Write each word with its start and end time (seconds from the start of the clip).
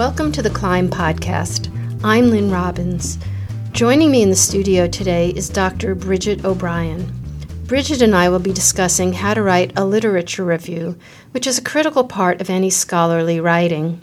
Welcome 0.00 0.32
to 0.32 0.40
the 0.40 0.48
Climb 0.48 0.88
Podcast. 0.88 1.68
I'm 2.02 2.30
Lynn 2.30 2.50
Robbins. 2.50 3.18
Joining 3.72 4.10
me 4.10 4.22
in 4.22 4.30
the 4.30 4.34
studio 4.34 4.88
today 4.88 5.28
is 5.28 5.50
Dr. 5.50 5.94
Bridget 5.94 6.42
O'Brien. 6.42 7.12
Bridget 7.66 8.00
and 8.00 8.16
I 8.16 8.30
will 8.30 8.38
be 8.38 8.50
discussing 8.50 9.12
how 9.12 9.34
to 9.34 9.42
write 9.42 9.78
a 9.78 9.84
literature 9.84 10.42
review, 10.42 10.98
which 11.32 11.46
is 11.46 11.58
a 11.58 11.62
critical 11.62 12.04
part 12.04 12.40
of 12.40 12.48
any 12.48 12.70
scholarly 12.70 13.40
writing. 13.40 14.00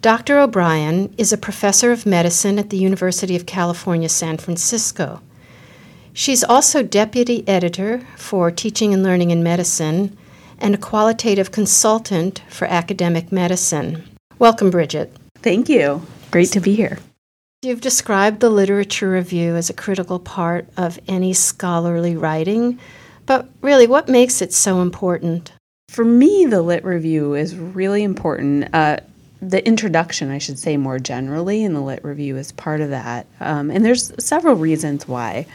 Dr. 0.00 0.40
O'Brien 0.40 1.14
is 1.16 1.32
a 1.32 1.38
professor 1.38 1.92
of 1.92 2.04
medicine 2.04 2.58
at 2.58 2.70
the 2.70 2.76
University 2.76 3.36
of 3.36 3.46
California, 3.46 4.08
San 4.08 4.36
Francisco. 4.36 5.20
She's 6.12 6.42
also 6.42 6.82
deputy 6.82 7.46
editor 7.46 8.04
for 8.16 8.50
Teaching 8.50 8.92
and 8.92 9.04
Learning 9.04 9.30
in 9.30 9.44
Medicine 9.44 10.18
and 10.58 10.74
a 10.74 10.78
qualitative 10.78 11.52
consultant 11.52 12.42
for 12.48 12.66
academic 12.66 13.30
medicine. 13.30 14.07
Welcome, 14.38 14.70
Bridget. 14.70 15.12
Thank 15.42 15.68
you. 15.68 16.00
Great 16.30 16.52
to 16.52 16.60
be 16.60 16.76
here. 16.76 16.98
You've 17.62 17.80
described 17.80 18.38
the 18.38 18.50
literature 18.50 19.10
review 19.10 19.56
as 19.56 19.68
a 19.68 19.74
critical 19.74 20.20
part 20.20 20.68
of 20.76 20.96
any 21.08 21.32
scholarly 21.32 22.16
writing, 22.16 22.78
but 23.26 23.48
really, 23.62 23.88
what 23.88 24.08
makes 24.08 24.40
it 24.40 24.52
so 24.52 24.80
important? 24.80 25.50
For 25.88 26.04
me, 26.04 26.46
the 26.46 26.62
lit 26.62 26.84
review 26.84 27.34
is 27.34 27.56
really 27.56 28.04
important. 28.04 28.72
Uh, 28.72 28.98
the 29.42 29.66
introduction, 29.66 30.30
I 30.30 30.38
should 30.38 30.60
say 30.60 30.76
more 30.76 31.00
generally, 31.00 31.64
in 31.64 31.74
the 31.74 31.80
lit 31.80 32.04
review 32.04 32.36
is 32.36 32.52
part 32.52 32.80
of 32.80 32.90
that. 32.90 33.26
Um, 33.40 33.72
and 33.72 33.84
there's 33.84 34.12
several 34.24 34.54
reasons 34.54 35.08
why. 35.08 35.46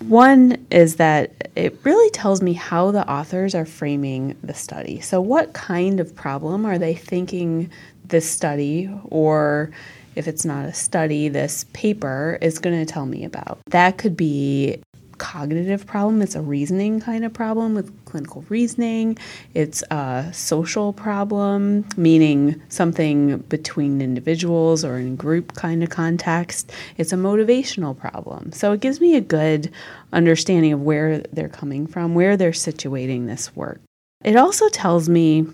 One 0.00 0.64
is 0.70 0.96
that 0.96 1.50
it 1.56 1.78
really 1.82 2.10
tells 2.10 2.40
me 2.40 2.52
how 2.52 2.92
the 2.92 3.08
authors 3.10 3.54
are 3.54 3.66
framing 3.66 4.36
the 4.42 4.54
study. 4.54 5.00
So, 5.00 5.20
what 5.20 5.52
kind 5.52 5.98
of 5.98 6.14
problem 6.14 6.64
are 6.64 6.78
they 6.78 6.94
thinking 6.94 7.70
this 8.08 8.28
study 8.28 8.90
or 9.04 9.70
if 10.14 10.26
it's 10.26 10.44
not 10.44 10.64
a 10.64 10.74
study, 10.74 11.28
this 11.28 11.64
paper 11.72 12.38
is 12.42 12.58
going 12.58 12.84
to 12.84 12.92
tell 12.92 13.06
me 13.06 13.24
about. 13.24 13.60
That 13.70 13.98
could 13.98 14.16
be 14.16 14.80
cognitive 15.18 15.86
problem. 15.86 16.22
It's 16.22 16.34
a 16.34 16.40
reasoning 16.40 17.00
kind 17.00 17.24
of 17.24 17.32
problem 17.32 17.74
with 17.74 17.92
clinical 18.04 18.44
reasoning. 18.48 19.18
It's 19.54 19.82
a 19.90 20.30
social 20.32 20.92
problem, 20.92 21.84
meaning 21.96 22.60
something 22.68 23.38
between 23.38 24.00
individuals 24.00 24.84
or 24.84 24.96
in 24.96 25.16
group 25.16 25.54
kind 25.54 25.82
of 25.82 25.90
context. 25.90 26.72
It's 26.96 27.12
a 27.12 27.16
motivational 27.16 27.96
problem. 27.96 28.52
So 28.52 28.72
it 28.72 28.80
gives 28.80 29.00
me 29.00 29.16
a 29.16 29.20
good 29.20 29.70
understanding 30.12 30.72
of 30.72 30.80
where 30.80 31.20
they're 31.32 31.48
coming 31.48 31.86
from, 31.86 32.14
where 32.14 32.36
they're 32.36 32.52
situating 32.52 33.26
this 33.26 33.54
work. 33.54 33.80
It 34.24 34.36
also 34.36 34.68
tells 34.68 35.08
me 35.08 35.46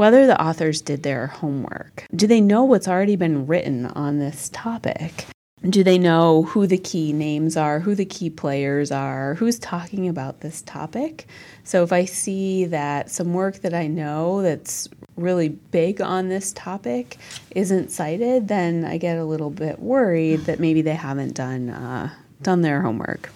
whether 0.00 0.26
the 0.26 0.42
authors 0.42 0.80
did 0.80 1.02
their 1.02 1.26
homework. 1.26 2.06
Do 2.16 2.26
they 2.26 2.40
know 2.40 2.64
what's 2.64 2.88
already 2.88 3.16
been 3.16 3.46
written 3.46 3.84
on 3.84 4.18
this 4.18 4.48
topic? 4.48 5.26
Do 5.68 5.84
they 5.84 5.98
know 5.98 6.44
who 6.44 6.66
the 6.66 6.78
key 6.78 7.12
names 7.12 7.54
are, 7.54 7.80
who 7.80 7.94
the 7.94 8.06
key 8.06 8.30
players 8.30 8.90
are, 8.90 9.34
who's 9.34 9.58
talking 9.58 10.08
about 10.08 10.40
this 10.40 10.62
topic? 10.62 11.26
So, 11.64 11.82
if 11.82 11.92
I 11.92 12.06
see 12.06 12.64
that 12.64 13.10
some 13.10 13.34
work 13.34 13.56
that 13.56 13.74
I 13.74 13.88
know 13.88 14.40
that's 14.40 14.88
really 15.16 15.50
big 15.50 16.00
on 16.00 16.30
this 16.30 16.54
topic 16.54 17.18
isn't 17.54 17.90
cited, 17.90 18.48
then 18.48 18.86
I 18.86 18.96
get 18.96 19.18
a 19.18 19.24
little 19.26 19.50
bit 19.50 19.80
worried 19.80 20.46
that 20.46 20.60
maybe 20.60 20.80
they 20.80 20.94
haven't 20.94 21.34
done 21.34 21.68
uh, 21.68 22.08
done 22.40 22.62
their 22.62 22.80
homework. 22.80 23.30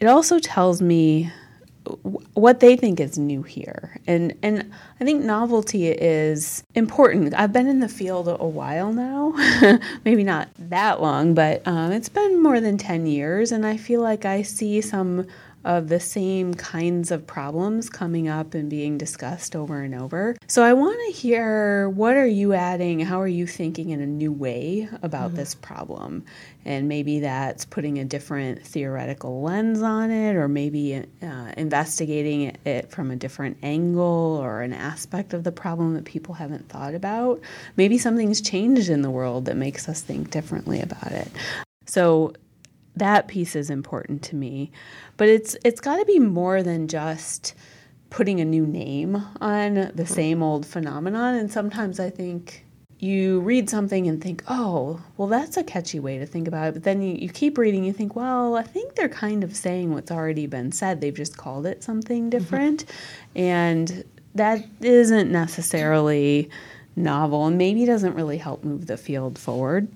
It 0.00 0.06
also 0.06 0.40
tells 0.40 0.82
me 0.82 1.30
what 2.34 2.60
they 2.60 2.76
think 2.76 3.00
is 3.00 3.18
new 3.18 3.42
here. 3.42 3.98
And 4.06 4.34
and 4.42 4.70
I 5.00 5.04
think 5.04 5.24
novelty 5.24 5.88
is 5.88 6.62
important. 6.74 7.34
I've 7.34 7.52
been 7.52 7.66
in 7.66 7.80
the 7.80 7.88
field 7.88 8.28
a 8.28 8.36
while 8.36 8.92
now, 8.92 9.32
maybe 10.04 10.24
not 10.24 10.48
that 10.58 11.00
long, 11.00 11.34
but 11.34 11.66
um, 11.66 11.92
it's 11.92 12.08
been 12.08 12.42
more 12.42 12.60
than 12.60 12.76
10 12.76 13.06
years, 13.06 13.52
and 13.52 13.66
I 13.66 13.76
feel 13.76 14.02
like 14.02 14.24
I 14.24 14.42
see 14.42 14.80
some 14.80 15.26
of 15.64 15.88
the 15.88 16.00
same 16.00 16.54
kinds 16.54 17.10
of 17.10 17.26
problems 17.26 17.90
coming 17.90 18.28
up 18.28 18.54
and 18.54 18.70
being 18.70 18.96
discussed 18.96 19.54
over 19.54 19.80
and 19.80 19.94
over. 19.94 20.36
So 20.48 20.62
I 20.62 20.72
want 20.72 20.98
to 21.06 21.12
hear 21.12 21.88
what 21.90 22.16
are 22.16 22.26
you 22.26 22.54
adding? 22.54 23.00
How 23.00 23.20
are 23.20 23.28
you 23.28 23.46
thinking 23.46 23.90
in 23.90 24.00
a 24.00 24.06
new 24.06 24.32
way 24.32 24.88
about 25.02 25.28
mm-hmm. 25.28 25.36
this 25.36 25.54
problem? 25.54 26.24
And 26.64 26.88
maybe 26.88 27.20
that's 27.20 27.64
putting 27.64 27.98
a 27.98 28.04
different 28.04 28.62
theoretical 28.62 29.42
lens 29.42 29.82
on 29.82 30.10
it, 30.10 30.34
or 30.34 30.48
maybe 30.48 31.04
uh, 31.22 31.52
investigating 31.56 32.56
it 32.64 32.90
from 32.90 33.10
a 33.10 33.16
different 33.16 33.58
angle 33.62 34.38
or 34.42 34.60
an 34.60 34.72
aspect 34.72 35.34
of 35.34 35.44
the 35.44 35.52
problem 35.52 35.94
that 35.94 36.04
people 36.04 36.34
haven't 36.34 36.68
thought 36.68 36.94
about. 36.94 37.40
Maybe 37.76 37.98
something's 37.98 38.40
changed 38.40 38.90
in 38.90 39.02
the 39.02 39.10
world 39.10 39.46
that 39.46 39.56
makes 39.56 39.88
us 39.88 40.00
think 40.00 40.30
differently 40.30 40.80
about 40.80 41.12
it. 41.12 41.28
So 41.86 42.34
that 43.00 43.28
piece 43.28 43.56
is 43.56 43.68
important 43.68 44.22
to 44.22 44.36
me. 44.36 44.70
But 45.16 45.28
it's 45.28 45.56
it's 45.64 45.80
got 45.80 45.96
to 45.96 46.04
be 46.04 46.18
more 46.18 46.62
than 46.62 46.86
just 46.86 47.54
putting 48.10 48.40
a 48.40 48.44
new 48.44 48.66
name 48.66 49.24
on 49.40 49.92
the 49.94 50.06
same 50.06 50.42
old 50.42 50.66
phenomenon. 50.66 51.34
And 51.34 51.50
sometimes 51.50 52.00
I 52.00 52.10
think 52.10 52.64
you 52.98 53.40
read 53.40 53.70
something 53.70 54.06
and 54.08 54.22
think, 54.22 54.42
oh, 54.48 55.00
well, 55.16 55.28
that's 55.28 55.56
a 55.56 55.64
catchy 55.64 56.00
way 56.00 56.18
to 56.18 56.26
think 56.26 56.46
about 56.46 56.68
it. 56.68 56.74
But 56.74 56.82
then 56.82 57.00
you, 57.00 57.14
you 57.14 57.28
keep 57.30 57.56
reading, 57.56 57.82
you 57.84 57.92
think, 57.92 58.14
well, 58.14 58.56
I 58.56 58.62
think 58.62 58.94
they're 58.94 59.08
kind 59.08 59.42
of 59.42 59.56
saying 59.56 59.94
what's 59.94 60.10
already 60.10 60.46
been 60.46 60.70
said. 60.72 61.00
They've 61.00 61.14
just 61.14 61.36
called 61.36 61.66
it 61.66 61.82
something 61.82 62.24
mm-hmm. 62.24 62.30
different. 62.30 62.84
Mm-hmm. 62.84 63.38
And 63.38 64.04
that 64.34 64.66
isn't 64.82 65.30
necessarily 65.30 66.50
novel 66.94 67.46
and 67.46 67.56
maybe 67.56 67.86
doesn't 67.86 68.14
really 68.14 68.38
help 68.38 68.64
move 68.64 68.86
the 68.86 68.96
field 68.96 69.38
forward. 69.38 69.88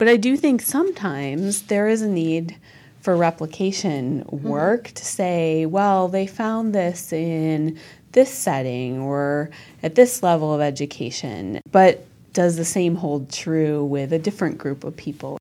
But 0.00 0.08
I 0.08 0.16
do 0.16 0.34
think 0.34 0.62
sometimes 0.62 1.60
there 1.64 1.86
is 1.86 2.00
a 2.00 2.08
need 2.08 2.56
for 3.02 3.14
replication 3.14 4.24
mm-hmm. 4.24 4.48
work 4.48 4.84
mm-hmm. 4.84 4.94
to 4.94 5.04
say, 5.04 5.66
well, 5.66 6.08
they 6.08 6.26
found 6.26 6.74
this 6.74 7.12
in 7.12 7.78
this 8.12 8.32
setting 8.32 8.98
or 9.00 9.50
at 9.82 9.96
this 9.96 10.22
level 10.22 10.54
of 10.54 10.62
education. 10.62 11.60
But 11.70 12.06
does 12.32 12.56
the 12.56 12.64
same 12.64 12.94
hold 12.94 13.30
true 13.30 13.84
with 13.84 14.14
a 14.14 14.18
different 14.18 14.56
group 14.56 14.84
of 14.84 14.96
people? 14.96 15.36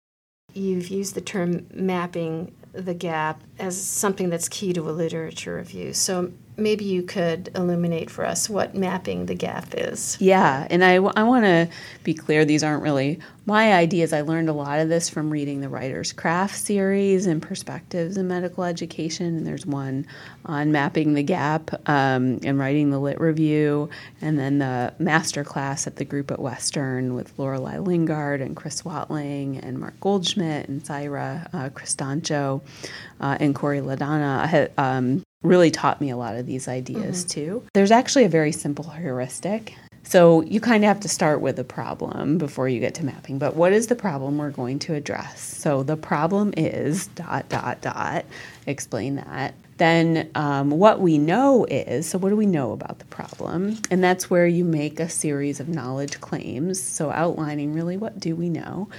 You've 0.54 0.90
used 0.90 1.16
the 1.16 1.22
term 1.22 1.66
mapping 1.74 2.54
the 2.74 2.94
gap 2.94 3.42
as 3.60 3.80
something 3.82 4.30
that's 4.30 4.50
key 4.50 4.74
to 4.74 4.90
a 4.90 4.92
literature 4.92 5.56
review. 5.58 5.94
So 5.94 6.32
maybe 6.60 6.86
you 6.86 7.04
could 7.04 7.50
illuminate 7.56 8.10
for 8.10 8.26
us 8.26 8.50
what 8.50 8.76
mapping 8.76 9.26
the 9.26 9.36
gap 9.36 9.74
is. 9.74 10.18
Yeah, 10.20 10.68
and 10.70 10.84
I, 10.84 10.96
I 10.96 11.24
want 11.24 11.46
to 11.46 11.70
be 12.04 12.14
clear 12.14 12.46
these 12.46 12.64
aren't 12.64 12.84
really 12.84 13.20
my 13.46 13.74
ideas. 13.74 14.14
I 14.14 14.22
learned 14.22 14.48
a 14.48 14.54
lot 14.54 14.80
of 14.80 14.90
this 14.90 15.10
from 15.10 15.32
reading 15.32 15.62
the 15.62 15.70
Writer's 15.70 16.14
Craft 16.14 16.56
series 16.56 17.26
and 17.26 17.42
Perspectives 17.42 18.16
in 18.16 18.28
Medical 18.28 18.64
Education. 18.64 19.38
And 19.38 19.48
there's 19.48 19.66
one 19.66 20.06
on 20.46 20.72
mapping 20.72 21.16
the 21.16 21.24
gap 21.24 21.72
um, 21.90 22.40
and 22.44 22.60
writing 22.60 22.92
the 22.92 23.00
lit 23.00 23.20
review, 23.20 23.90
and 24.22 24.38
then 24.38 24.60
the 24.60 24.94
master 25.00 25.44
class 25.44 25.88
at 25.88 25.96
the 25.96 26.06
group 26.06 26.30
at 26.30 26.40
Western 26.40 27.16
with 27.16 27.34
Lorelei 27.40 27.80
Lingard 27.80 28.42
and 28.42 28.56
Chris 28.56 28.86
Watling 28.86 29.58
and 29.58 29.80
Mark 29.80 30.00
Goldszmidt 30.00 30.68
and 30.68 30.84
Sayra 30.84 31.52
uh, 31.54 31.70
Cristancho 31.70 32.62
uh, 33.20 33.38
and 33.40 33.49
Kori 33.54 33.80
LaDonna. 33.80 34.40
I 34.40 34.48
had, 34.48 34.72
um, 34.78 35.24
really 35.42 35.72
taught 35.72 36.02
me 36.02 36.10
a 36.10 36.18
lot 36.18 36.36
of 36.36 36.46
these 36.46 36.68
ideas 36.68 37.24
mm-hmm. 37.24 37.30
too. 37.30 37.64
There's 37.74 37.92
actually 37.92 38.26
a 38.26 38.30
very 38.30 38.52
simple 38.52 38.90
heuristic. 38.90 39.74
So 40.04 40.42
you 40.42 40.60
kind 40.60 40.84
of 40.84 40.88
have 40.88 41.00
to 41.02 41.10
start 41.10 41.40
with 41.40 41.60
a 41.60 41.64
problem 41.64 42.38
before 42.38 42.68
you 42.68 42.80
get 42.80 42.96
to 42.96 43.06
mapping. 43.06 43.38
But 43.38 43.56
what 43.56 43.74
is 43.74 43.88
the 43.88 43.96
problem 43.96 44.38
we're 44.38 44.50
going 44.50 44.80
to 44.80 44.96
address? 44.96 45.40
So 45.42 45.84
the 45.84 45.98
problem 45.98 46.54
is 46.58 47.08
dot, 47.08 47.48
dot, 47.48 47.82
dot. 47.82 48.26
Explain 48.66 49.18
that. 49.18 49.54
Then 49.78 50.30
um, 50.36 50.72
what 50.72 51.00
we 51.00 51.18
know 51.18 51.66
is 51.66 52.10
so 52.10 52.18
what 52.18 52.30
do 52.30 52.36
we 52.36 52.48
know 52.48 52.72
about 52.72 53.00
the 53.00 53.06
problem? 53.06 53.78
And 53.92 54.04
that's 54.04 54.30
where 54.30 54.48
you 54.48 54.66
make 54.66 55.00
a 55.00 55.08
series 55.08 55.60
of 55.60 55.70
knowledge 55.70 56.20
claims. 56.20 56.82
So 56.82 57.12
outlining 57.12 57.74
really 57.74 57.96
what 57.96 58.20
do 58.20 58.36
we 58.36 58.50
know. 58.50 58.90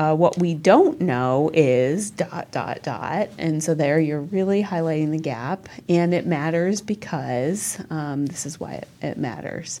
Uh, 0.00 0.14
what 0.14 0.38
we 0.38 0.54
don't 0.54 0.98
know 0.98 1.50
is 1.52 2.10
dot, 2.10 2.50
dot, 2.52 2.82
dot. 2.82 3.28
And 3.36 3.62
so 3.62 3.74
there 3.74 4.00
you're 4.00 4.22
really 4.22 4.64
highlighting 4.64 5.10
the 5.10 5.18
gap. 5.18 5.68
And 5.90 6.14
it 6.14 6.24
matters 6.24 6.80
because 6.80 7.78
um, 7.90 8.24
this 8.24 8.46
is 8.46 8.58
why 8.58 8.76
it, 8.76 8.88
it 9.02 9.18
matters. 9.18 9.78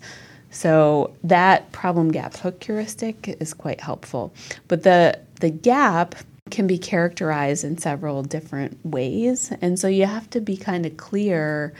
So 0.50 1.14
that 1.24 1.72
problem 1.72 2.10
gap 2.10 2.36
hook 2.36 2.62
heuristic 2.62 3.34
is 3.40 3.54
quite 3.54 3.80
helpful. 3.80 4.34
But 4.68 4.82
the, 4.82 5.18
the 5.40 5.48
gap 5.48 6.16
can 6.50 6.66
be 6.66 6.76
characterized 6.76 7.64
in 7.64 7.78
several 7.78 8.22
different 8.22 8.78
ways. 8.84 9.50
And 9.62 9.78
so 9.78 9.88
you 9.88 10.04
have 10.04 10.28
to 10.30 10.40
be 10.42 10.58
kind 10.58 10.84
of 10.84 10.98
clear 10.98 11.72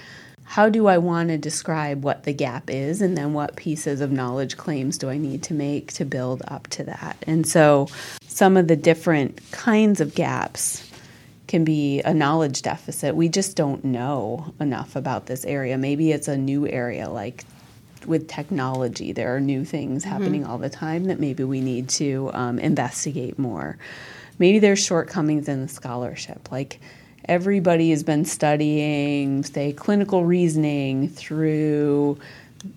how 0.50 0.68
do 0.68 0.88
I 0.88 0.98
want 0.98 1.28
to 1.28 1.38
describe 1.38 2.02
what 2.02 2.24
the 2.24 2.32
gap 2.32 2.70
is, 2.70 3.00
and 3.00 3.16
then 3.16 3.34
what 3.34 3.54
pieces 3.54 4.00
of 4.00 4.10
knowledge 4.10 4.56
claims 4.56 4.98
do 4.98 5.08
I 5.08 5.16
need 5.16 5.44
to 5.44 5.54
make 5.54 5.92
to 5.92 6.04
build 6.04 6.42
up 6.48 6.66
to 6.68 6.82
that? 6.82 7.16
And 7.24 7.46
so, 7.46 7.86
some 8.30 8.56
of 8.56 8.68
the 8.68 8.76
different 8.76 9.38
kinds 9.50 10.00
of 10.00 10.14
gaps 10.14 10.88
can 11.48 11.64
be 11.64 12.00
a 12.02 12.14
knowledge 12.14 12.62
deficit. 12.62 13.16
We 13.16 13.28
just 13.28 13.56
don't 13.56 13.84
know 13.84 14.54
enough 14.60 14.94
about 14.94 15.26
this 15.26 15.44
area. 15.44 15.76
Maybe 15.76 16.12
it's 16.12 16.28
a 16.28 16.38
new 16.38 16.66
area 16.66 17.10
like 17.10 17.44
with 18.06 18.28
technology. 18.28 19.12
There 19.12 19.34
are 19.34 19.40
new 19.40 19.64
things 19.64 20.04
mm-hmm. 20.04 20.12
happening 20.12 20.46
all 20.46 20.58
the 20.58 20.70
time 20.70 21.04
that 21.06 21.18
maybe 21.18 21.42
we 21.42 21.60
need 21.60 21.88
to 21.90 22.30
um, 22.32 22.60
investigate 22.60 23.36
more. 23.36 23.76
Maybe 24.38 24.60
there's 24.60 24.82
shortcomings 24.82 25.48
in 25.48 25.62
the 25.62 25.68
scholarship, 25.68 26.52
like 26.52 26.80
everybody 27.24 27.90
has 27.90 28.04
been 28.04 28.24
studying, 28.24 29.42
say, 29.42 29.72
clinical 29.72 30.24
reasoning 30.24 31.08
through 31.08 32.16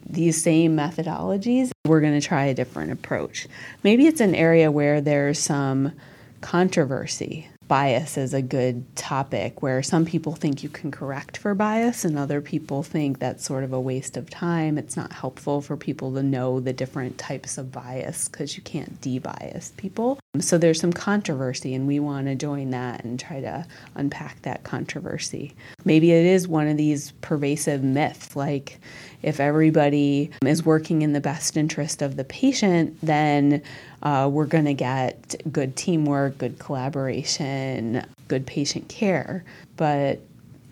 these 0.05 0.41
same 0.41 0.75
methodologies. 0.75 1.71
We're 1.85 2.01
going 2.01 2.19
to 2.19 2.25
try 2.25 2.45
a 2.45 2.53
different 2.53 2.91
approach. 2.91 3.47
Maybe 3.83 4.07
it's 4.07 4.21
an 4.21 4.35
area 4.35 4.71
where 4.71 5.01
there's 5.01 5.39
some 5.39 5.93
controversy 6.41 7.49
bias 7.67 8.17
is 8.17 8.33
a 8.33 8.41
good 8.41 8.95
topic 8.95 9.61
where 9.61 9.81
some 9.81 10.05
people 10.05 10.35
think 10.35 10.63
you 10.63 10.69
can 10.69 10.91
correct 10.91 11.37
for 11.37 11.55
bias 11.55 12.05
and 12.05 12.17
other 12.17 12.41
people 12.41 12.83
think 12.83 13.19
that's 13.19 13.45
sort 13.45 13.63
of 13.63 13.73
a 13.73 13.79
waste 13.79 14.17
of 14.17 14.29
time. 14.29 14.77
It's 14.77 14.97
not 14.97 15.11
helpful 15.11 15.61
for 15.61 15.77
people 15.77 16.13
to 16.13 16.23
know 16.23 16.59
the 16.59 16.73
different 16.73 17.17
types 17.17 17.57
of 17.57 17.71
bias 17.71 18.27
because 18.27 18.55
you 18.57 18.63
can't 18.63 19.01
debias 19.01 19.75
people. 19.77 20.19
So 20.39 20.57
there's 20.57 20.81
some 20.81 20.91
controversy 20.91 21.75
and 21.75 21.85
we 21.85 21.99
want 21.99 22.25
to 22.25 22.33
join 22.33 22.71
that 22.71 23.03
and 23.03 23.19
try 23.19 23.39
to 23.41 23.67
unpack 23.93 24.41
that 24.41 24.63
controversy. 24.63 25.53
Maybe 25.85 26.11
it 26.11 26.25
is 26.25 26.47
one 26.47 26.67
of 26.67 26.75
these 26.75 27.11
pervasive 27.21 27.83
myths 27.83 28.35
like 28.35 28.79
if 29.21 29.39
everybody 29.39 30.31
is 30.43 30.65
working 30.65 31.03
in 31.03 31.13
the 31.13 31.21
best 31.21 31.55
interest 31.55 32.01
of 32.01 32.15
the 32.15 32.23
patient, 32.23 32.97
then 33.03 33.61
uh, 34.01 34.27
we're 34.31 34.47
going 34.47 34.65
to 34.65 34.73
get 34.73 35.35
good 35.51 35.75
teamwork, 35.75 36.39
good 36.39 36.57
collaboration, 36.57 38.03
good 38.27 38.47
patient 38.47 38.89
care. 38.89 39.45
But 39.77 40.19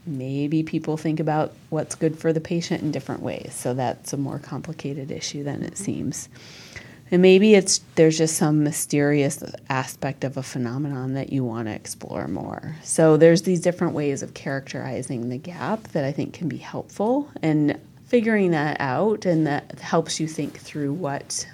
maybe 0.08 0.64
people 0.64 0.98
think 0.98 1.20
about 1.20 1.54
what's 1.70 1.94
good 1.94 2.18
for 2.18 2.34
the 2.34 2.42
patient 2.42 2.82
in 2.82 2.90
different 2.90 3.22
ways. 3.22 3.54
So 3.54 3.76
that's 3.76 4.12
a 4.12 4.18
more 4.18 4.40
complicated 4.40 5.12
issue 5.12 5.44
than 5.44 5.62
it 5.62 5.78
seems. 5.78 6.30
And 7.12 7.22
maybe 7.22 7.56
it's 7.56 7.82
there's 7.96 8.18
just 8.18 8.38
some 8.38 8.64
mysterious 8.64 9.44
aspect 9.70 10.24
of 10.24 10.38
a 10.38 10.44
phenomenon 10.44 11.14
that 11.14 11.32
you 11.34 11.44
want 11.44 11.68
to 11.68 11.74
explore 11.74 12.28
more. 12.30 12.78
So 12.84 13.18
there's 13.18 13.42
these 13.42 13.60
different 13.60 13.94
ways 13.94 14.24
of 14.24 14.34
characterizing 14.34 15.30
the 15.30 15.38
gap 15.38 15.84
that 15.90 16.06
I 16.06 16.14
think 16.14 16.34
can 16.34 16.48
be 16.48 16.58
helpful 16.58 17.30
and 17.42 17.78
figuring 18.06 18.52
that 18.52 18.78
out 18.80 19.26
and 19.26 19.46
that 19.46 19.80
helps 19.80 20.20
you 20.20 20.28
think 20.28 20.58
through 20.58 20.94
what 20.94 21.48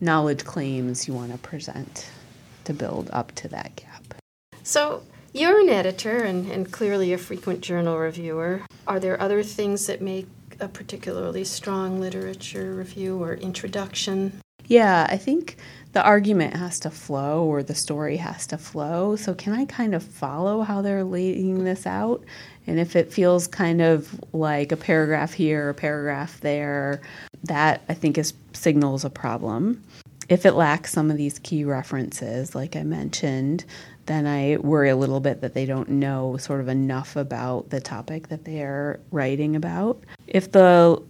knowledge 0.00 0.44
claims 0.44 1.08
you 1.08 1.14
want 1.14 1.32
to 1.32 1.38
present 1.38 2.10
to 2.64 2.74
build 2.74 3.08
up 3.12 3.34
to 3.34 3.48
that 3.48 3.76
gap. 3.76 4.14
So, 4.62 5.02
you're 5.32 5.60
an 5.60 5.68
editor 5.68 6.18
and, 6.18 6.50
and 6.50 6.70
clearly 6.70 7.12
a 7.12 7.18
frequent 7.18 7.60
journal 7.60 7.98
reviewer. 7.98 8.62
Are 8.86 8.98
there 8.98 9.20
other 9.20 9.42
things 9.42 9.86
that 9.86 10.00
make 10.00 10.26
a 10.60 10.68
particularly 10.68 11.44
strong 11.44 12.00
literature 12.00 12.74
review 12.74 13.22
or 13.22 13.34
introduction? 13.34 14.40
Yeah, 14.68 15.06
I 15.08 15.16
think 15.16 15.56
the 15.92 16.02
argument 16.02 16.54
has 16.54 16.78
to 16.80 16.90
flow 16.90 17.44
or 17.44 17.62
the 17.62 17.74
story 17.74 18.18
has 18.18 18.46
to 18.48 18.58
flow. 18.58 19.16
So, 19.16 19.34
can 19.34 19.54
I 19.54 19.64
kind 19.64 19.94
of 19.94 20.02
follow 20.02 20.62
how 20.62 20.82
they're 20.82 21.04
laying 21.04 21.64
this 21.64 21.86
out? 21.86 22.22
And 22.66 22.78
if 22.78 22.94
it 22.94 23.12
feels 23.12 23.46
kind 23.46 23.80
of 23.80 24.22
like 24.34 24.70
a 24.70 24.76
paragraph 24.76 25.32
here, 25.32 25.70
a 25.70 25.74
paragraph 25.74 26.38
there, 26.40 27.00
that 27.44 27.82
I 27.88 27.94
think 27.94 28.18
is 28.18 28.34
signals 28.52 29.04
a 29.04 29.10
problem. 29.10 29.82
If 30.28 30.44
it 30.44 30.52
lacks 30.52 30.92
some 30.92 31.10
of 31.10 31.16
these 31.16 31.38
key 31.38 31.64
references, 31.64 32.54
like 32.54 32.76
I 32.76 32.82
mentioned, 32.82 33.64
then 34.04 34.26
I 34.26 34.58
worry 34.58 34.90
a 34.90 34.96
little 34.96 35.20
bit 35.20 35.40
that 35.40 35.54
they 35.54 35.64
don't 35.64 35.88
know 35.88 36.36
sort 36.36 36.60
of 36.60 36.68
enough 36.68 37.16
about 37.16 37.70
the 37.70 37.80
topic 37.80 38.28
that 38.28 38.44
they 38.44 38.60
are 38.62 39.00
writing 39.10 39.56
about. 39.56 40.02
If 40.26 40.52
the 40.52 41.02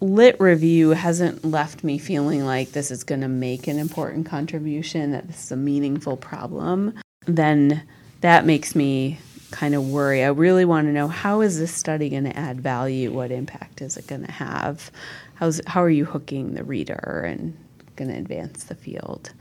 lit 0.00 0.40
review 0.40 0.90
hasn't 0.90 1.44
left 1.44 1.84
me 1.84 1.98
feeling 1.98 2.44
like 2.44 2.72
this 2.72 2.90
is 2.90 3.04
going 3.04 3.20
to 3.22 3.28
make 3.28 3.66
an 3.66 3.78
important 3.78 4.26
contribution, 4.26 5.12
that 5.12 5.26
this 5.26 5.44
is 5.44 5.52
a 5.52 5.56
meaningful 5.56 6.16
problem, 6.16 6.94
then 7.26 7.82
that 8.20 8.44
makes 8.44 8.74
me 8.74 9.18
kind 9.50 9.74
of 9.74 9.88
worry. 9.88 10.24
I 10.24 10.28
really 10.28 10.64
want 10.64 10.88
to 10.88 10.92
know 10.92 11.08
how 11.08 11.40
is 11.40 11.58
this 11.58 11.72
study 11.72 12.10
going 12.10 12.24
to 12.24 12.36
add 12.36 12.60
value? 12.60 13.12
What 13.12 13.30
impact 13.30 13.80
is 13.80 13.96
it 13.96 14.06
going 14.06 14.24
to 14.26 14.32
have? 14.32 14.90
How's, 15.34 15.60
how 15.66 15.82
are 15.82 15.90
you 15.90 16.04
hooking 16.04 16.54
the 16.54 16.64
reader 16.64 17.24
and 17.26 17.56
going 17.96 18.10
to 18.10 18.16
advance 18.16 18.64
the 18.64 18.74
field? 18.74 19.32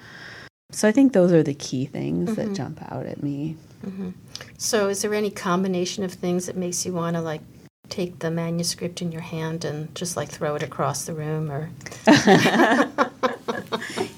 So 0.71 0.88
I 0.88 0.91
think 0.91 1.13
those 1.13 1.31
are 1.31 1.44
the 1.44 1.53
key 1.53 1.85
things 1.85 2.29
mm-hmm. 2.29 2.41
that 2.49 2.56
jump 2.56 2.81
out 2.91 3.06
at 3.06 3.21
me. 3.21 3.57
Mm-hmm. 3.85 4.11
So 4.57 4.89
is 4.89 5.01
there 5.01 5.13
any 5.13 5.29
combination 5.29 6.03
of 6.03 6.13
things 6.13 6.45
that 6.45 6.56
makes 6.56 6.85
you 6.85 6.94
want 6.94 7.15
to 7.15 7.21
like 7.21 7.41
take 7.89 8.19
the 8.19 8.31
manuscript 8.31 9.01
in 9.01 9.12
your 9.12 9.21
hand 9.21 9.65
and 9.65 9.94
just 9.95 10.18
like 10.18 10.30
throw 10.30 10.56
it 10.56 10.63
across 10.63 11.06
the 11.06 11.13
room 11.13 11.51
or 11.51 11.69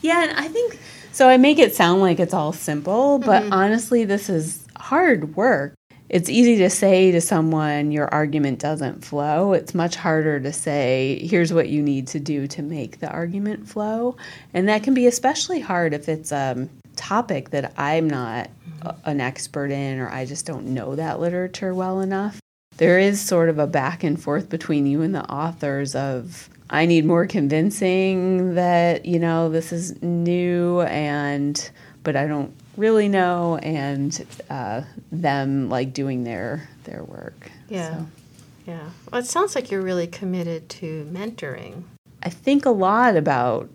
Yeah, 0.01 0.23
and 0.23 0.37
I 0.37 0.47
think 0.47 0.79
so 1.11 1.27
I 1.27 1.37
make 1.37 1.59
it 1.59 1.73
sound 1.73 2.01
like 2.01 2.19
it's 2.19 2.33
all 2.33 2.53
simple, 2.53 3.19
but 3.19 3.43
mm-hmm. 3.43 3.53
honestly 3.53 4.05
this 4.05 4.29
is 4.29 4.65
hard 4.77 5.35
work 5.35 5.73
it's 6.09 6.29
easy 6.29 6.57
to 6.57 6.69
say 6.69 7.11
to 7.11 7.19
someone 7.19 7.91
your 7.91 8.07
argument 8.13 8.59
doesn't 8.59 9.03
flow. 9.03 9.53
It's 9.53 9.73
much 9.73 9.95
harder 9.95 10.39
to 10.39 10.53
say, 10.53 11.19
here's 11.23 11.51
what 11.51 11.69
you 11.69 11.81
need 11.81 12.07
to 12.09 12.19
do 12.19 12.47
to 12.47 12.61
make 12.61 12.99
the 12.99 13.09
argument 13.09 13.67
flow. 13.67 14.15
And 14.53 14.69
that 14.69 14.83
can 14.83 14.93
be 14.93 15.07
especially 15.07 15.59
hard 15.59 15.93
if 15.93 16.07
it's 16.07 16.31
a 16.31 16.69
topic 16.95 17.49
that 17.49 17.73
I'm 17.77 18.09
not 18.09 18.49
an 19.03 19.19
expert 19.19 19.71
in 19.71 19.99
or 19.99 20.09
I 20.09 20.25
just 20.25 20.45
don't 20.45 20.67
know 20.67 20.95
that 20.95 21.19
literature 21.19 21.73
well 21.73 22.01
enough. 22.01 22.39
There 22.77 22.99
is 22.99 23.21
sort 23.21 23.49
of 23.49 23.59
a 23.59 23.67
back 23.67 24.03
and 24.03 24.21
forth 24.21 24.49
between 24.49 24.85
you 24.85 25.01
and 25.01 25.15
the 25.15 25.23
authors 25.31 25.95
of 25.95 26.49
I 26.69 26.85
need 26.85 27.05
more 27.05 27.27
convincing 27.27 28.55
that, 28.55 29.05
you 29.05 29.19
know, 29.19 29.49
this 29.49 29.71
is 29.71 30.01
new 30.01 30.81
and 30.81 31.69
but 32.03 32.15
I 32.15 32.27
don't 32.27 32.53
really 32.77 33.09
know 33.09 33.57
and 33.57 34.25
uh, 34.49 34.81
them 35.11 35.69
like 35.69 35.93
doing 35.93 36.23
their 36.23 36.69
their 36.83 37.03
work. 37.03 37.51
Yeah. 37.69 37.97
So. 37.97 38.05
Yeah. 38.67 38.89
Well, 39.11 39.21
it 39.21 39.25
sounds 39.25 39.53
like 39.55 39.69
you're 39.69 39.81
really 39.81 40.07
committed 40.07 40.69
to 40.69 41.07
mentoring. 41.11 41.83
I 42.23 42.29
think 42.29 42.65
a 42.65 42.71
lot 42.71 43.15
about 43.15 43.69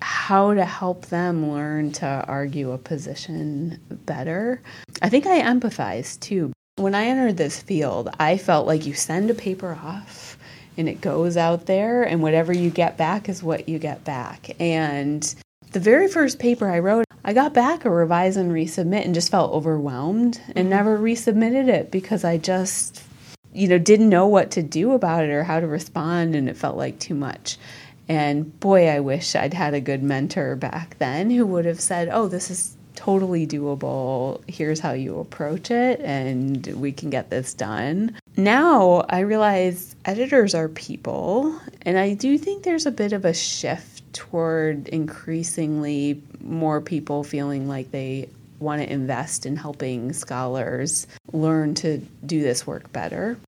how 0.00 0.54
to 0.54 0.64
help 0.64 1.06
them 1.06 1.50
learn 1.50 1.92
to 1.92 2.24
argue 2.28 2.70
a 2.70 2.78
position 2.78 3.78
better. 3.90 4.62
I 5.02 5.08
think 5.08 5.26
I 5.26 5.40
empathize 5.42 6.18
too. 6.20 6.52
When 6.76 6.94
I 6.94 7.06
entered 7.06 7.36
this 7.36 7.60
field, 7.60 8.08
I 8.18 8.38
felt 8.38 8.66
like 8.66 8.86
you 8.86 8.94
send 8.94 9.30
a 9.30 9.34
paper 9.34 9.78
off 9.82 10.38
and 10.76 10.88
it 10.88 11.00
goes 11.00 11.36
out 11.36 11.66
there, 11.66 12.02
and 12.02 12.22
whatever 12.22 12.52
you 12.52 12.70
get 12.70 12.96
back 12.96 13.28
is 13.28 13.42
what 13.42 13.68
you 13.68 13.78
get 13.78 14.04
back. 14.04 14.50
And 14.58 15.34
the 15.72 15.80
very 15.80 16.08
first 16.08 16.38
paper 16.38 16.70
I 16.70 16.78
wrote, 16.78 17.04
I 17.24 17.32
got 17.32 17.52
back 17.52 17.84
a 17.84 17.90
revise 17.90 18.36
and 18.36 18.50
resubmit 18.50 19.04
and 19.04 19.14
just 19.14 19.30
felt 19.30 19.52
overwhelmed 19.52 20.40
and 20.48 20.56
mm-hmm. 20.56 20.68
never 20.70 20.98
resubmitted 20.98 21.68
it 21.68 21.90
because 21.90 22.24
I 22.24 22.38
just, 22.38 23.02
you 23.52 23.68
know, 23.68 23.78
didn't 23.78 24.08
know 24.08 24.26
what 24.26 24.52
to 24.52 24.62
do 24.62 24.92
about 24.92 25.24
it 25.24 25.30
or 25.30 25.44
how 25.44 25.60
to 25.60 25.66
respond 25.66 26.34
and 26.34 26.48
it 26.48 26.56
felt 26.56 26.76
like 26.76 26.98
too 26.98 27.14
much. 27.14 27.58
And 28.08 28.58
boy, 28.58 28.88
I 28.88 29.00
wish 29.00 29.36
I'd 29.36 29.54
had 29.54 29.74
a 29.74 29.80
good 29.80 30.02
mentor 30.02 30.56
back 30.56 30.98
then 30.98 31.30
who 31.30 31.46
would 31.46 31.66
have 31.66 31.80
said, 31.80 32.08
oh, 32.10 32.26
this 32.26 32.50
is 32.50 32.76
totally 33.00 33.46
doable. 33.46 34.42
Here's 34.46 34.78
how 34.78 34.92
you 34.92 35.20
approach 35.20 35.70
it, 35.70 36.00
and 36.00 36.66
we 36.66 36.92
can 36.92 37.08
get 37.08 37.30
this 37.30 37.54
done. 37.54 38.14
Now 38.36 39.06
I 39.08 39.20
realize 39.20 39.96
editors 40.04 40.54
are 40.54 40.68
people, 40.68 41.58
and 41.82 41.98
I 41.98 42.12
do 42.12 42.36
think 42.36 42.62
there's 42.62 42.84
a 42.84 42.90
bit 42.90 43.14
of 43.14 43.24
a 43.24 43.32
shift 43.32 44.12
toward 44.12 44.86
increasingly 44.88 46.22
more 46.42 46.82
people 46.82 47.24
feeling 47.24 47.66
like 47.66 47.90
they 47.90 48.28
want 48.58 48.82
to 48.82 48.92
invest 48.92 49.46
in 49.46 49.56
helping 49.56 50.12
scholars 50.12 51.06
learn 51.32 51.74
to 51.76 51.98
do 52.26 52.42
this 52.42 52.66
work 52.66 52.92
better. 52.92 53.38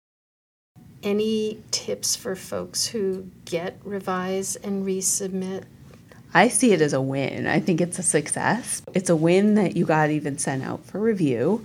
Any 1.02 1.58
tips 1.70 2.16
for 2.16 2.34
folks 2.36 2.86
who 2.86 3.28
get 3.44 3.76
revise 3.84 4.56
and 4.56 4.86
resubmit? 4.86 5.64
I 6.34 6.48
see 6.48 6.72
it 6.72 6.80
as 6.80 6.92
a 6.92 7.00
win. 7.00 7.46
I 7.46 7.60
think 7.60 7.80
it's 7.80 7.98
a 7.98 8.02
success. 8.02 8.82
It's 8.94 9.10
a 9.10 9.16
win 9.16 9.54
that 9.56 9.76
you 9.76 9.84
got 9.84 10.10
even 10.10 10.38
sent 10.38 10.62
out 10.62 10.84
for 10.84 10.98
review. 10.98 11.64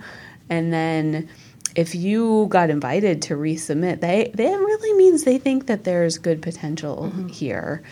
And 0.50 0.74
then 0.74 1.30
if 1.76 1.94
you 1.96 2.48
got 2.50 2.70
invited 2.70 3.22
to 3.24 3.36
resubmit, 3.36 4.02
they 4.02 4.32
that 4.34 4.60
really 4.60 4.98
means 4.98 5.24
they 5.24 5.38
think 5.38 5.68
that 5.68 5.84
there's 5.84 6.18
good 6.18 6.42
potential 6.42 7.12
mm-hmm. 7.14 7.28
here 7.28 7.84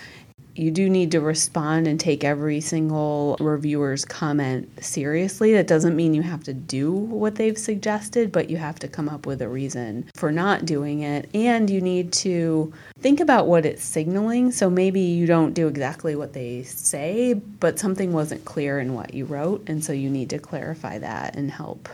you 0.55 0.71
do 0.71 0.89
need 0.89 1.12
to 1.12 1.19
respond 1.19 1.88
and 1.88 2.00
take 2.00 2.24
every 2.24 2.62
single 2.62 3.35
reviewer's 3.39 4.05
comment 4.05 4.69
seriously. 4.83 5.53
That 5.53 5.67
doesn't 5.67 5.95
mean 5.95 6.13
you 6.13 6.21
have 6.21 6.43
to 6.45 6.53
do 6.53 6.93
what 6.93 7.35
they've 7.35 7.57
suggested, 7.57 8.31
but 8.31 8.50
you 8.50 8.57
have 8.57 8.79
to 8.79 8.88
come 8.88 9.09
up 9.09 9.25
with 9.25 9.41
a 9.41 9.50
reason 9.50 10.09
for 10.15 10.31
not 10.31 10.65
doing 10.65 11.01
it. 11.01 11.29
And 11.33 11.69
you 11.69 11.81
need 11.81 12.13
to 12.13 12.74
think 13.00 13.19
about 13.19 13.47
what 13.47 13.65
it's 13.65 13.83
signaling. 13.83 14.51
So 14.51 14.69
maybe 14.69 15.01
you 15.01 15.25
don't 15.25 15.53
do 15.53 15.67
exactly 15.67 16.15
what 16.15 16.33
they 16.33 16.63
say, 16.63 17.33
but 17.33 17.77
something 17.77 18.13
wasn't 18.13 18.45
clear 18.45 18.79
in 18.79 18.93
what 18.93 19.13
you 19.13 19.25
wrote. 19.25 19.67
And 19.67 19.83
so 19.83 19.91
you 19.91 20.09
need 20.09 20.29
to 20.29 20.39
clarify 20.39 21.00
that 21.00 21.35
and 21.35 21.51
help 21.51 21.89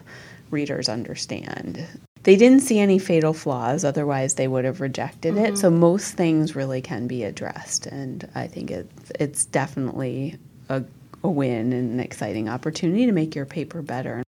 readers 0.51 0.87
understand. 0.87 1.87
They 2.23 2.35
didn't 2.35 2.61
see 2.61 2.79
any 2.79 2.99
fatal 2.99 3.33
flaws, 3.33 3.83
otherwise 3.83 4.35
they 4.35 4.47
would 4.47 4.65
have 4.65 4.81
rejected 4.81 5.35
Mm-hmm. 5.35 5.45
it. 5.45 5.57
So 5.57 5.69
most 5.69 6.13
things 6.15 6.55
really 6.55 6.81
can 6.81 7.07
be 7.07 7.23
addressed, 7.23 7.85
and 7.87 8.27
I 8.35 8.47
think 8.47 8.71
it's 8.71 9.11
it's 9.19 9.45
definitely 9.45 10.37
a, 10.69 10.83
a 11.23 11.29
win 11.29 11.73
and 11.73 11.91
an 11.93 11.99
exciting 11.99 12.47
opportunity 12.49 13.05
to 13.05 13.11
make 13.11 13.35
your 13.35 13.45
paper 13.45 13.81
better. 13.81 14.23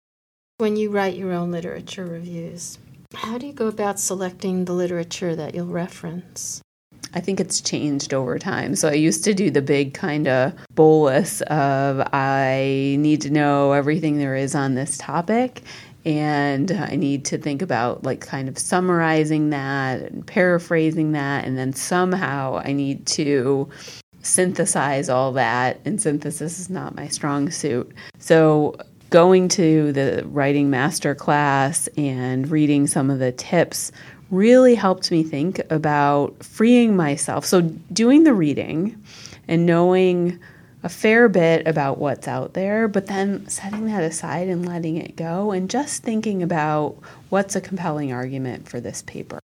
When 0.57 0.75
you 0.75 0.91
write 0.91 1.15
your 1.17 1.33
own 1.33 1.51
literature 1.51 2.05
reviews, 2.05 2.77
how 3.15 3.38
do 3.38 3.47
you 3.47 3.53
go 3.53 3.67
about 3.67 4.00
selecting 4.00 4.65
the 4.65 4.73
literature 4.73 5.35
that 5.35 5.53
you'll 5.55 5.65
reference? 5.67 6.62
I 7.15 7.19
think 7.19 7.39
it's 7.39 7.62
changed 7.62 8.12
over 8.13 8.39
time. 8.39 8.75
So 8.75 8.88
I 8.89 8.93
used 8.93 9.23
to 9.25 9.35
do 9.35 9.51
the 9.51 9.62
big 9.62 9.93
kind 9.93 10.27
of 10.27 10.53
bolus 10.73 11.41
of 11.41 12.01
I 12.12 12.95
need 13.00 13.21
to 13.21 13.29
know 13.29 13.71
everything 13.73 14.17
there 14.17 14.35
is 14.35 14.55
on 14.55 14.73
this 14.73 14.97
topic 14.97 15.62
and 16.05 16.72
I 16.72 16.95
need 16.95 17.25
to 17.25 17.38
think 17.38 17.62
about 17.62 18.03
like 18.03 18.22
kind 18.22 18.50
of 18.50 18.57
summarizing 18.57 19.51
that 19.51 20.01
and 20.01 20.25
paraphrasing 20.25 21.13
that 21.13 21.45
and 21.45 21.57
then 21.57 21.74
somehow 21.74 22.62
I 22.63 22.74
need 22.74 23.05
to 23.07 23.69
synthesize 24.22 25.10
all 25.10 25.31
that 25.33 25.79
and 25.86 26.01
synthesis 26.01 26.60
is 26.60 26.69
not 26.69 26.95
my 26.95 27.07
strong 27.07 27.51
suit. 27.51 27.91
So 28.19 28.75
going 29.10 29.48
to 29.48 29.91
the 29.91 30.24
writing 30.25 30.69
master 30.69 31.13
class 31.13 31.88
and 31.98 32.50
reading 32.50 32.88
some 32.88 33.10
of 33.10 33.19
the 33.19 33.31
tips 33.31 33.91
really 34.31 34.74
helped 34.74 35.12
me 35.12 35.24
think 35.24 35.62
about 35.72 36.43
freeing 36.43 36.95
myself. 36.95 37.45
So, 37.45 37.62
doing 37.62 38.24
the 38.24 38.33
reading 38.33 39.00
and 39.48 39.65
knowing 39.65 40.39
a 40.83 40.89
fair 40.89 41.29
bit 41.29 41.65
about 41.65 41.97
what's 41.97 42.27
out 42.27 42.53
there, 42.53 42.87
but 42.87 43.07
then 43.07 43.47
setting 43.47 43.85
that 43.85 44.03
aside 44.03 44.49
and 44.49 44.67
letting 44.67 44.97
it 44.97 45.15
go 45.15 45.51
and 45.51 45.69
just 45.69 46.03
thinking 46.03 46.43
about 46.43 46.97
what's 47.29 47.55
a 47.55 47.61
compelling 47.61 48.11
argument 48.11 48.67
for 48.67 48.79
this 48.79 49.01
paper. 49.03 49.39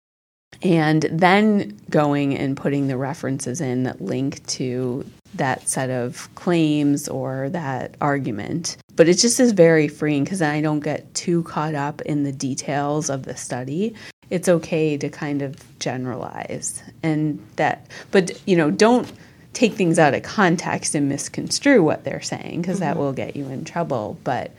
And 0.62 1.02
then 1.12 1.78
going 1.90 2.34
and 2.34 2.56
putting 2.56 2.88
the 2.88 2.96
references 2.96 3.60
in 3.60 3.82
that 3.82 4.00
link 4.00 4.44
to 4.46 5.04
that 5.34 5.68
set 5.68 5.90
of 5.90 6.34
claims 6.34 7.08
or 7.08 7.50
that 7.50 7.94
argument. 8.00 8.78
But 8.94 9.06
it 9.06 9.18
just 9.18 9.38
is 9.38 9.52
very 9.52 9.86
freeing 9.86 10.24
because 10.24 10.40
I 10.40 10.62
don't 10.62 10.80
get 10.80 11.12
too 11.14 11.42
caught 11.42 11.74
up 11.74 12.00
in 12.02 12.22
the 12.22 12.32
details 12.32 13.10
of 13.10 13.24
the 13.24 13.36
study 13.36 13.94
it's 14.30 14.48
okay 14.48 14.96
to 14.96 15.08
kind 15.08 15.42
of 15.42 15.56
generalize 15.78 16.82
and 17.02 17.44
that 17.56 17.86
but 18.10 18.30
you 18.46 18.56
know 18.56 18.70
don't 18.70 19.12
take 19.56 19.72
things 19.72 19.98
out 19.98 20.12
of 20.12 20.22
context 20.22 20.94
and 20.94 21.08
misconstrue 21.08 21.82
what 21.82 22.04
they're 22.04 22.20
saying 22.20 22.60
because 22.60 22.76
mm-hmm. 22.76 22.90
that 22.90 22.98
will 22.98 23.14
get 23.14 23.34
you 23.34 23.46
in 23.48 23.64
trouble 23.64 24.18
but 24.22 24.52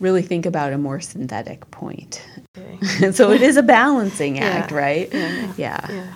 really 0.00 0.20
think 0.20 0.44
about 0.44 0.70
a 0.70 0.76
more 0.76 1.00
synthetic 1.00 1.68
point 1.70 2.22
okay. 2.58 3.10
so 3.12 3.30
it 3.30 3.40
is 3.40 3.56
a 3.56 3.62
balancing 3.62 4.38
act 4.38 4.70
yeah. 4.70 4.76
right 4.76 5.14
yeah. 5.14 5.52
yeah. 5.56 5.86
yeah 5.88 6.14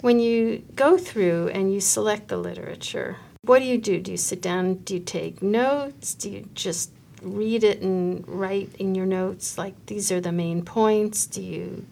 when 0.00 0.20
you 0.20 0.64
go 0.76 0.96
through 0.96 1.48
and 1.48 1.74
you 1.74 1.80
select 1.80 2.28
the 2.28 2.36
literature 2.36 3.16
what 3.42 3.58
do 3.58 3.64
you 3.64 3.78
do 3.78 3.98
do 3.98 4.12
you 4.12 4.16
sit 4.16 4.40
down 4.40 4.74
do 4.74 4.94
you 4.94 5.00
take 5.00 5.42
notes 5.42 6.14
do 6.14 6.30
you 6.30 6.48
just 6.54 6.92
read 7.20 7.64
it 7.64 7.82
and 7.82 8.26
write 8.28 8.70
in 8.78 8.94
your 8.94 9.06
notes 9.06 9.58
like 9.58 9.74
these 9.86 10.12
are 10.12 10.20
the 10.20 10.30
main 10.30 10.64
points 10.64 11.26
do 11.26 11.42
you 11.42 11.84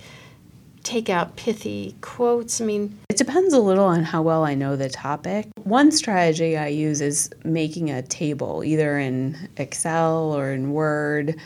take 0.88 1.10
out 1.10 1.36
pithy 1.36 1.94
quotes? 2.00 2.60
I 2.60 2.64
mean, 2.64 2.98
it 3.10 3.18
depends 3.18 3.52
a 3.52 3.60
little 3.60 3.84
on 3.84 4.02
how 4.02 4.22
well 4.22 4.44
I 4.44 4.54
know 4.54 4.74
the 4.74 4.88
topic. 4.88 5.46
One 5.64 5.92
strategy 5.92 6.56
I 6.56 6.68
use 6.68 7.02
is 7.02 7.30
making 7.44 7.90
a 7.90 8.00
table, 8.02 8.64
either 8.64 8.98
in 8.98 9.36
Excel 9.58 10.32
or 10.32 10.50
in 10.50 10.72
Word, 10.72 11.36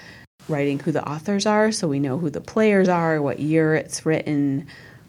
writing 0.49 0.79
who 0.79 0.93
the 0.93 1.07
authors 1.09 1.45
are 1.45 1.73
so 1.73 1.89
we 1.89 1.99
know 1.99 2.19
who 2.19 2.31
the 2.31 2.41
players 2.41 2.89
are, 2.89 3.21
what 3.21 3.41
year 3.41 3.75
it's 3.75 4.07
written. 4.07 4.67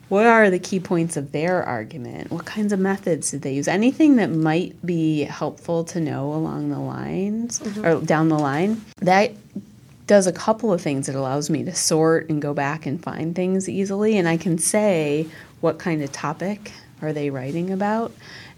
What 0.09 0.25
are 0.25 0.49
the 0.49 0.59
key 0.59 0.79
points 0.79 1.15
of 1.15 1.31
their 1.31 1.63
argument? 1.63 2.31
What 2.31 2.45
kinds 2.45 2.73
of 2.73 2.79
methods 2.79 3.31
did 3.31 3.43
they 3.43 3.53
use? 3.53 3.67
Anything 3.67 4.15
that 4.17 4.31
might 4.31 4.83
be 4.85 5.23
helpful 5.23 5.83
to 5.85 5.99
know 5.99 6.33
along 6.33 6.69
the 6.69 6.79
lines 6.79 7.59
mm-hmm. 7.59 7.85
or 7.85 8.01
down 8.01 8.29
the 8.29 8.37
line. 8.37 8.81
That 8.97 9.33
does 10.07 10.27
a 10.27 10.33
couple 10.33 10.73
of 10.73 10.81
things. 10.81 11.07
It 11.07 11.15
allows 11.15 11.49
me 11.49 11.63
to 11.63 11.73
sort 11.73 12.29
and 12.29 12.41
go 12.41 12.53
back 12.53 12.85
and 12.85 13.01
find 13.01 13.35
things 13.35 13.69
easily, 13.69 14.17
and 14.17 14.27
I 14.27 14.37
can 14.37 14.57
say 14.57 15.27
what 15.61 15.79
kind 15.79 16.01
of 16.01 16.11
topic 16.11 16.71
are 17.01 17.13
they 17.13 17.29
writing 17.29 17.71
about. 17.71 18.13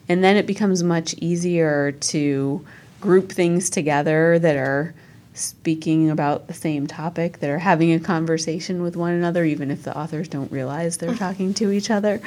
And 0.07 0.23
then 0.23 0.37
it 0.37 0.45
becomes 0.45 0.83
much 0.83 1.13
easier 1.15 1.91
to 1.91 2.65
group 3.01 3.31
things 3.31 3.69
together 3.69 4.39
that 4.39 4.55
are 4.55 4.93
speaking 5.33 6.09
about 6.09 6.47
the 6.47 6.53
same 6.53 6.87
topic, 6.87 7.39
that 7.39 7.49
are 7.49 7.59
having 7.59 7.91
a 7.91 7.99
conversation 7.99 8.81
with 8.81 8.95
one 8.95 9.13
another, 9.13 9.43
even 9.43 9.69
if 9.69 9.83
the 9.83 9.97
authors 9.97 10.27
don't 10.27 10.51
realize 10.51 10.97
they're 10.97 11.15
talking 11.15 11.53
to 11.55 11.71
each 11.71 11.91
other 11.91 12.21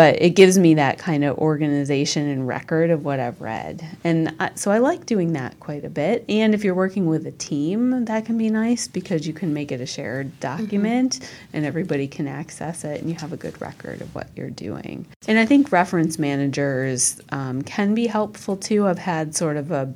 but 0.00 0.22
it 0.22 0.30
gives 0.30 0.58
me 0.58 0.72
that 0.72 0.96
kind 0.96 1.24
of 1.24 1.36
organization 1.36 2.26
and 2.26 2.48
record 2.48 2.88
of 2.88 3.04
what 3.04 3.20
I've 3.20 3.38
read. 3.38 3.86
And 4.02 4.34
I, 4.40 4.50
so 4.54 4.70
I 4.70 4.78
like 4.78 5.04
doing 5.04 5.34
that 5.34 5.60
quite 5.60 5.84
a 5.84 5.90
bit. 5.90 6.24
And 6.26 6.54
if 6.54 6.64
you're 6.64 6.74
working 6.74 7.04
with 7.04 7.26
a 7.26 7.32
team, 7.32 8.06
that 8.06 8.24
can 8.24 8.38
be 8.38 8.48
nice 8.48 8.88
because 8.88 9.26
you 9.26 9.34
can 9.34 9.52
make 9.52 9.70
it 9.70 9.78
a 9.78 9.84
shared 9.84 10.40
document 10.40 11.18
mm-hmm. 11.18 11.34
and 11.52 11.66
everybody 11.66 12.08
can 12.08 12.26
access 12.26 12.82
it 12.82 13.02
and 13.02 13.10
you 13.10 13.16
have 13.16 13.34
a 13.34 13.36
good 13.36 13.60
record 13.60 14.00
of 14.00 14.14
what 14.14 14.30
you're 14.34 14.48
doing. 14.48 15.06
And 15.28 15.38
I 15.38 15.44
think 15.44 15.70
reference 15.70 16.18
managers 16.18 17.20
um, 17.28 17.60
can 17.60 17.94
be 17.94 18.06
helpful 18.06 18.56
too. 18.56 18.86
I've 18.86 18.98
had 18.98 19.36
sort 19.36 19.58
of 19.58 19.70
a 19.70 19.92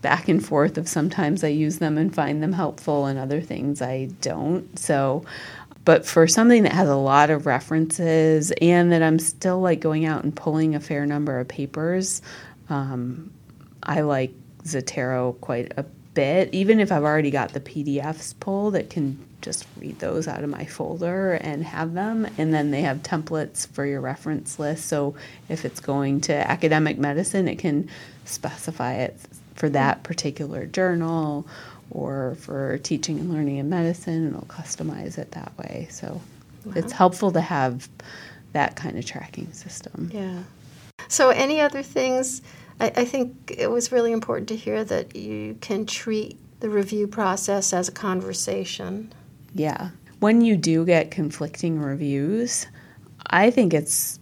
back 0.00 0.28
and 0.28 0.44
forth 0.44 0.78
of 0.78 0.86
sometimes 0.88 1.44
I 1.44 1.48
use 1.48 1.78
them 1.78 1.96
and 1.96 2.14
find 2.14 2.42
them 2.42 2.52
helpful 2.52 3.04
and 3.04 3.18
other 3.18 3.42
things 3.42 3.82
I 3.82 4.10
don't. 4.20 4.78
So 4.78 5.24
but 5.84 6.06
for 6.06 6.26
something 6.26 6.62
that 6.62 6.72
has 6.72 6.88
a 6.88 6.96
lot 6.96 7.30
of 7.30 7.46
references 7.46 8.52
and 8.62 8.92
that 8.92 9.02
I'm 9.02 9.18
still 9.18 9.60
like 9.60 9.80
going 9.80 10.04
out 10.06 10.24
and 10.24 10.34
pulling 10.34 10.74
a 10.74 10.80
fair 10.80 11.04
number 11.04 11.38
of 11.38 11.48
papers, 11.48 12.22
um, 12.68 13.30
I 13.82 14.00
like 14.00 14.32
Zotero 14.62 15.38
quite 15.40 15.72
a 15.76 15.84
bit. 16.14 16.54
Even 16.54 16.80
if 16.80 16.90
I've 16.90 17.02
already 17.02 17.30
got 17.30 17.52
the 17.52 17.60
PDFs 17.60 18.38
pulled, 18.40 18.76
it 18.76 18.88
can 18.88 19.18
just 19.42 19.66
read 19.78 19.98
those 19.98 20.26
out 20.26 20.42
of 20.42 20.48
my 20.48 20.64
folder 20.64 21.34
and 21.34 21.62
have 21.64 21.92
them. 21.92 22.26
And 22.38 22.54
then 22.54 22.70
they 22.70 22.80
have 22.80 23.02
templates 23.02 23.66
for 23.68 23.84
your 23.84 24.00
reference 24.00 24.58
list. 24.58 24.86
So 24.86 25.16
if 25.50 25.66
it's 25.66 25.80
going 25.80 26.22
to 26.22 26.50
academic 26.50 26.96
medicine, 26.96 27.46
it 27.46 27.58
can 27.58 27.90
specify 28.24 28.94
it 28.94 29.18
for 29.54 29.68
that 29.68 30.02
particular 30.02 30.66
journal 30.66 31.46
or 31.90 32.36
for 32.40 32.78
teaching 32.78 33.18
and 33.18 33.32
learning 33.32 33.56
in 33.56 33.68
medicine, 33.68 34.26
and 34.26 34.34
it'll 34.34 34.46
customize 34.46 35.18
it 35.18 35.32
that 35.32 35.56
way. 35.58 35.88
So 35.90 36.20
wow. 36.64 36.72
it's 36.76 36.92
helpful 36.92 37.32
to 37.32 37.40
have 37.40 37.88
that 38.52 38.76
kind 38.76 38.98
of 38.98 39.04
tracking 39.04 39.52
system. 39.52 40.10
Yeah. 40.12 40.42
So, 41.08 41.30
any 41.30 41.60
other 41.60 41.82
things? 41.82 42.40
I, 42.80 42.86
I 42.96 43.04
think 43.04 43.54
it 43.56 43.70
was 43.70 43.92
really 43.92 44.12
important 44.12 44.48
to 44.48 44.56
hear 44.56 44.84
that 44.84 45.14
you 45.14 45.56
can 45.60 45.86
treat 45.86 46.38
the 46.60 46.70
review 46.70 47.06
process 47.06 47.72
as 47.72 47.88
a 47.88 47.92
conversation. 47.92 49.12
Yeah. 49.54 49.90
When 50.20 50.40
you 50.40 50.56
do 50.56 50.84
get 50.86 51.10
conflicting 51.10 51.78
reviews, 51.78 52.66
I 53.26 53.50
think 53.50 53.74
it's 53.74 54.18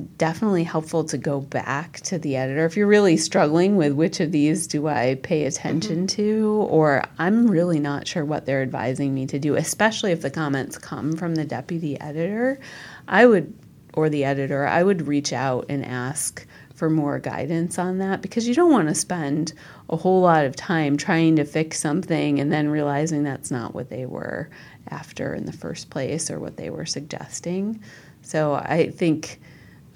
definitely 0.00 0.64
helpful 0.64 1.04
to 1.04 1.18
go 1.18 1.40
back 1.40 2.00
to 2.00 2.18
the 2.18 2.36
editor 2.36 2.64
if 2.64 2.76
you're 2.76 2.86
really 2.86 3.16
struggling 3.16 3.76
with 3.76 3.92
which 3.92 4.20
of 4.20 4.32
these 4.32 4.66
do 4.66 4.88
I 4.88 5.18
pay 5.22 5.44
attention 5.44 6.06
mm-hmm. 6.06 6.22
to, 6.22 6.66
or 6.68 7.04
I'm 7.18 7.46
really 7.46 7.80
not 7.80 8.06
sure 8.06 8.24
what 8.24 8.46
they're 8.46 8.62
advising 8.62 9.14
me 9.14 9.26
to 9.26 9.38
do, 9.38 9.54
especially 9.54 10.12
if 10.12 10.22
the 10.22 10.30
comments 10.30 10.78
come 10.78 11.12
from 11.12 11.34
the 11.34 11.44
deputy 11.44 12.00
editor. 12.00 12.60
I 13.08 13.26
would, 13.26 13.54
or 13.94 14.08
the 14.08 14.24
editor, 14.24 14.66
I 14.66 14.82
would 14.82 15.06
reach 15.06 15.32
out 15.32 15.66
and 15.68 15.84
ask 15.84 16.46
for 16.74 16.88
more 16.88 17.18
guidance 17.18 17.78
on 17.78 17.98
that 17.98 18.22
because 18.22 18.48
you 18.48 18.54
don't 18.54 18.72
want 18.72 18.88
to 18.88 18.94
spend 18.94 19.52
a 19.90 19.96
whole 19.96 20.22
lot 20.22 20.46
of 20.46 20.56
time 20.56 20.96
trying 20.96 21.36
to 21.36 21.44
fix 21.44 21.78
something 21.78 22.40
and 22.40 22.50
then 22.50 22.70
realizing 22.70 23.22
that's 23.22 23.50
not 23.50 23.74
what 23.74 23.90
they 23.90 24.06
were 24.06 24.48
after 24.88 25.34
in 25.34 25.44
the 25.44 25.52
first 25.52 25.90
place 25.90 26.30
or 26.30 26.40
what 26.40 26.56
they 26.56 26.70
were 26.70 26.86
suggesting. 26.86 27.82
So 28.22 28.54
I 28.54 28.90
think 28.90 29.40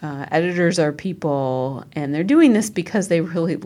uh, 0.05 0.27
editors 0.31 0.79
are 0.79 0.93
people, 0.93 1.83
and 1.95 2.15
they're 2.15 2.23
doing 2.23 2.53
this 2.53 2.69
because 2.69 3.09
they 3.09 3.23
really, 3.23 3.59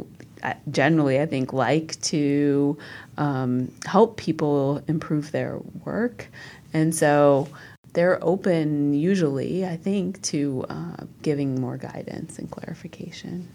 generally, 0.71 1.21
I 1.21 1.26
think, 1.26 1.52
like 1.52 2.00
to 2.02 2.78
um, 3.16 3.73
help 3.87 4.16
people 4.16 4.80
improve 4.87 5.33
their 5.33 5.59
work. 5.85 6.28
And 6.73 6.95
so 6.95 7.49
they're 7.92 8.23
open, 8.23 8.95
usually, 8.95 9.66
I 9.66 9.76
think, 9.76 10.23
to 10.23 10.64
uh, 10.68 11.04
giving 11.23 11.61
more 11.61 11.76
guidance 11.76 12.38
and 12.38 12.49
clarification. 12.49 13.49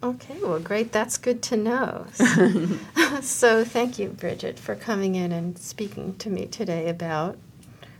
Okay, 0.00 0.36
well, 0.40 0.60
great. 0.60 0.92
That's 0.92 1.18
good 1.18 1.42
to 1.42 1.56
know. 1.56 2.06
so, 3.22 3.64
thank 3.64 3.98
you, 3.98 4.10
Bridget, 4.10 4.56
for 4.56 4.76
coming 4.76 5.16
in 5.16 5.32
and 5.32 5.58
speaking 5.58 6.14
to 6.18 6.30
me 6.30 6.46
today 6.46 6.88
about 6.88 7.38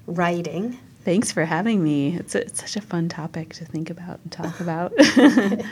writing. 0.07 0.79
Thanks 1.05 1.33
for 1.33 1.45
having 1.45 1.83
me. 1.83 2.17
It's, 2.17 2.35
a, 2.35 2.43
it's 2.43 2.61
such 2.61 2.77
a 2.77 2.81
fun 2.81 3.09
topic 3.09 3.55
to 3.55 3.65
think 3.65 3.89
about 3.91 4.21
and 4.23 4.33
talk 4.33 4.61
about. 4.61 4.93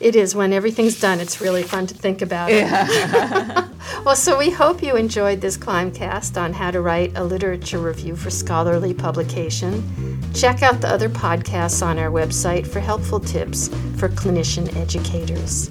It 0.00 0.16
is. 0.16 0.34
When 0.34 0.54
everything's 0.54 0.98
done, 0.98 1.20
it's 1.20 1.42
really 1.42 1.62
fun 1.62 1.86
to 1.88 1.94
think 1.94 2.22
about 2.22 2.48
it. 2.50 2.64
well, 4.04 4.16
so 4.16 4.38
we 4.38 4.48
hope 4.48 4.82
you 4.82 4.96
enjoyed 4.96 5.42
this 5.42 5.58
Climcast 5.58 6.40
on 6.40 6.54
how 6.54 6.70
to 6.70 6.80
write 6.80 7.12
a 7.16 7.22
literature 7.22 7.78
review 7.78 8.16
for 8.16 8.30
scholarly 8.30 8.94
publication. 8.94 10.22
Check 10.32 10.62
out 10.62 10.80
the 10.80 10.88
other 10.88 11.10
podcasts 11.10 11.86
on 11.86 11.98
our 11.98 12.10
website 12.10 12.66
for 12.66 12.80
helpful 12.80 13.20
tips 13.20 13.68
for 13.98 14.08
clinician 14.08 14.74
educators. 14.74 15.68